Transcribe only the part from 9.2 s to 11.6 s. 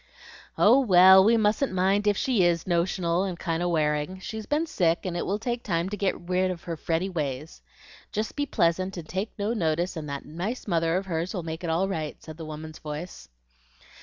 no notice, and that nice mother of hers will